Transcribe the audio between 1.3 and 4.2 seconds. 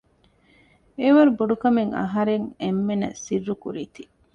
ބޮޑުކަމެއް އަހަރެން އެންމެންނަށް ސިއްރުކުރީތީ